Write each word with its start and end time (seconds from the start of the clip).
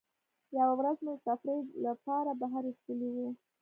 یوه 0.59 0.73
ورځ 0.79 0.97
مو 1.05 1.11
د 1.15 1.19
تفریح 1.27 1.63
له 1.83 1.91
پاره 2.03 2.33
بهر 2.41 2.63
ایستلي 2.69 3.09
وو. 3.15 3.29